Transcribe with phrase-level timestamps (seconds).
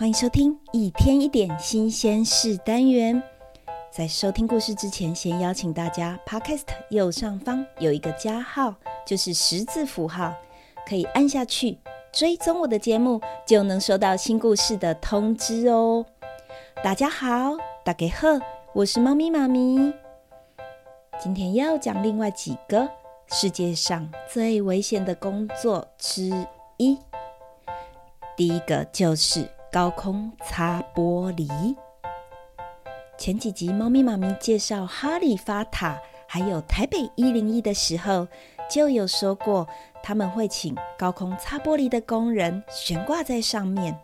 [0.00, 3.22] 欢迎收听一天一点新鲜事单元。
[3.90, 8.74] 在收听故事之前，先邀请大家，Podcast 右上方有一个加号，
[9.04, 10.32] 就是十字符号，
[10.88, 11.76] 可以按下去
[12.14, 16.06] 追踪我的节目，就能收到新故事的通知哦。
[16.82, 18.26] 大家好，大家好，
[18.72, 19.92] 我是猫咪妈咪。
[21.18, 22.88] 今天要讲另外几个
[23.26, 26.32] 世界上最危险的工作之
[26.78, 26.96] 一。
[28.34, 31.48] 第一个就是高空擦玻璃。
[33.16, 38.26] 前几集猫咪妈咪介绍哈利法塔还有台北一零一的时候，
[38.68, 39.68] 就有说过
[40.02, 43.96] 他们会请高空擦玻璃的工人悬挂在上面，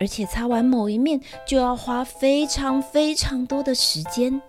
[0.00, 4.42] 而且擦完某一面就要花非常非常多的时间。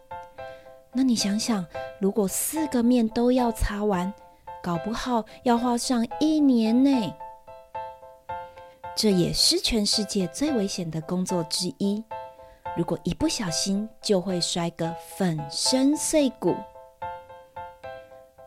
[0.91, 1.63] 那你想想，
[1.99, 4.11] 如果四个面都要擦完，
[4.63, 7.13] 搞不好要花上一年呢。
[8.97, 12.03] 这也是全世界最危险的工作之一。
[12.75, 16.55] 如果一不小心，就会摔个粉身碎骨。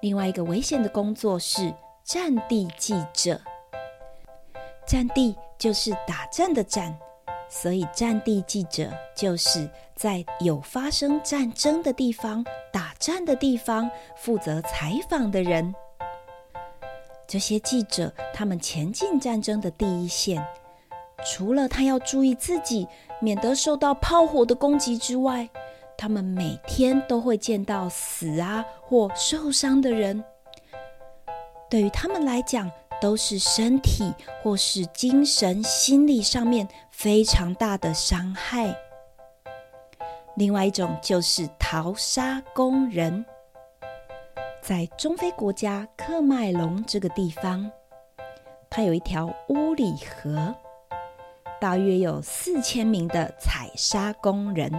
[0.00, 3.40] 另外一个危险的工作是战地记者。
[4.84, 6.98] 战地就是打仗的战，
[7.48, 15.72] 所以战地记者就是在有发生战争的地方、打仗的地方负责采访的人。
[17.30, 20.44] 这些记者，他们前进战争的第一线，
[21.24, 22.88] 除了他要注意自己
[23.20, 25.48] 免得受到炮火的攻击之外，
[25.96, 30.24] 他们每天都会见到死啊或受伤的人。
[31.68, 32.68] 对于他们来讲，
[33.00, 38.76] 都是身体或是精神、心理上面非常大的伤害。
[40.34, 43.24] 另外一种就是淘沙工人。
[44.62, 47.70] 在中非国家喀麦隆这个地方，
[48.68, 50.54] 它有一条乌里河，
[51.58, 54.70] 大约有四千名的采沙工人。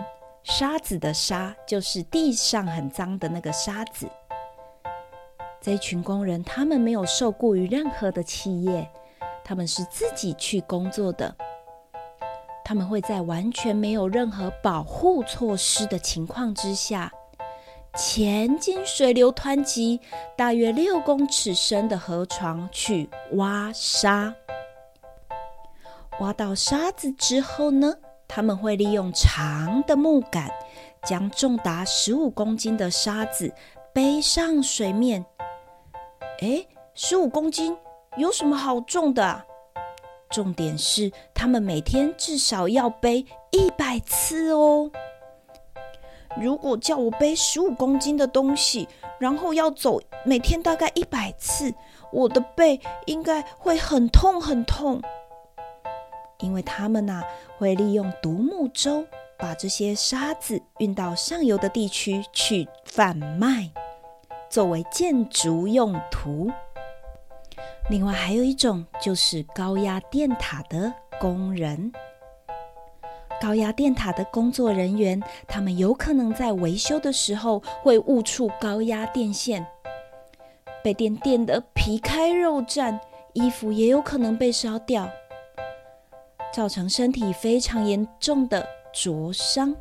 [0.43, 4.07] 沙子的沙就是地上很脏的那个沙子。
[5.59, 8.89] 这群工人，他们没有受雇于任何的企业，
[9.43, 11.35] 他们是自己去工作的。
[12.63, 17.11] 他们会在完全没有任何保护措施的情况之下，
[17.97, 19.99] 前进水流湍急、
[20.37, 24.33] 大约六公尺深的河床去挖沙，
[26.19, 27.93] 挖到沙子之后呢，
[28.27, 30.49] 他们会利用长的木杆，
[31.03, 33.53] 将重达十五公斤的沙子
[33.93, 35.25] 背上水面。
[36.39, 37.77] 诶，十五公斤
[38.15, 39.45] 有什么好重的？
[40.29, 44.89] 重点是他们每天至少要背一百次哦。
[46.41, 48.87] 如果叫我背十五公斤的东西，
[49.19, 51.73] 然后要走每天大概一百次，
[52.11, 55.01] 我的背应该会很痛很痛。
[56.39, 57.21] 因为他们呐
[57.57, 59.05] 会利用独木舟
[59.37, 63.69] 把这些沙子运到上游的地区去贩卖，
[64.49, 66.49] 作为建筑用途。
[67.89, 71.91] 另外还有一种就是高压电塔的工人。
[73.41, 79.65] 高压电塔的工作人员，他们有可能在维修的时候会误触高压电线，
[80.83, 82.99] 被电电得皮开肉绽，
[83.33, 85.09] 衣服也有可能被烧掉，
[86.53, 88.63] 造成身体非常严重的
[88.93, 89.75] 灼伤。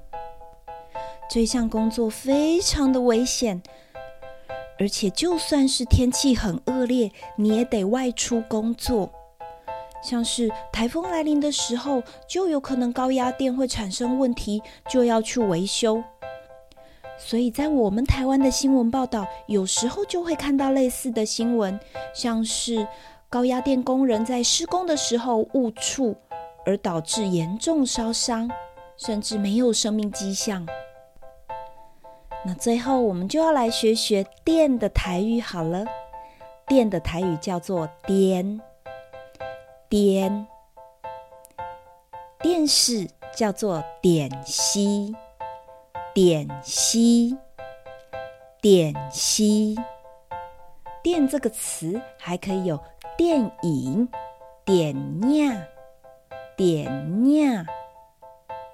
[1.29, 3.63] 这项工作非常的危险，
[4.79, 9.13] 而且就算是天气很恶劣，你也得外出工作。
[10.03, 16.03] 像是台风来临的时候，就有可能高压电会产生问题，就要去维修。
[17.19, 21.79] 所以在我们台湾的新闻报道，有时候就会看到类似的新闻，
[22.15, 22.89] 像是
[23.29, 26.17] 高压电工人在施工的时候误触，
[26.65, 28.51] 而导致严重烧伤，
[28.97, 30.67] 甚至没有生命迹象。
[32.43, 35.85] 那最后我们就要来学学电的台语好了，
[36.67, 38.63] 电的台语叫做“电”。
[39.91, 40.47] 电，
[42.41, 44.79] 电视叫做电视，
[46.15, 47.37] 电视，
[48.61, 49.43] 电视。
[51.03, 52.79] 电这个词还可以有
[53.17, 54.09] 电影、
[54.65, 55.61] 电影、
[56.57, 56.85] 电
[57.25, 57.67] 影、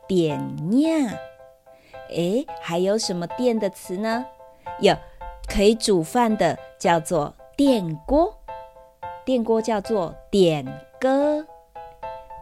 [0.06, 0.38] 电
[0.70, 1.08] 影。
[2.10, 4.26] 诶，还有什么电的词呢？
[4.80, 4.94] 有
[5.48, 8.36] 可以煮饭的，叫做电锅，
[9.24, 10.82] 电锅叫做点。
[11.06, 11.46] 歌，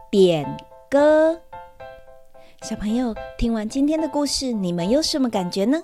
[0.09, 0.57] 点
[0.89, 1.39] 歌。
[2.63, 5.83] 小朋友听完今天的故事，你们有什么感觉呢？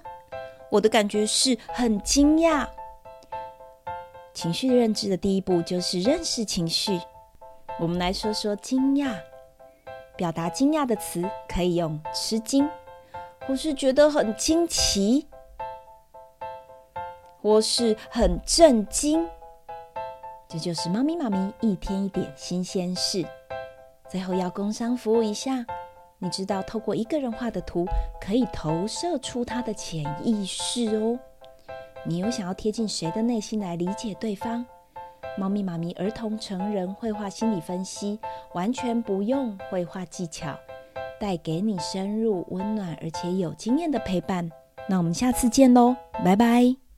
[0.72, 2.68] 我的感觉是很惊讶。
[4.33, 7.00] 情绪认知的第一步就是认识情绪。
[7.80, 9.13] 我们来说说惊讶。
[10.18, 12.68] 表达惊讶的词可以用吃惊，
[13.45, 15.28] 或是觉得很惊奇，
[17.44, 19.30] 或是很震惊。
[20.51, 23.25] 这就是猫咪妈咪一天一点新鲜事。
[24.09, 25.65] 最后要工商服务一下，
[26.19, 27.86] 你知道透过一个人画的图，
[28.19, 31.18] 可以投射出他的潜意识哦。
[32.03, 34.65] 你有想要贴近谁的内心来理解对方？
[35.38, 38.19] 猫咪妈咪儿童成人绘画心理分析，
[38.54, 40.54] 完全不用绘画技巧，
[41.18, 44.51] 带给你深入、温暖而且有经验的陪伴。
[44.89, 45.95] 那我们下次见喽，
[46.25, 46.91] 拜拜。